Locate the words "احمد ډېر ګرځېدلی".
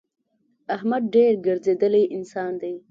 0.75-2.03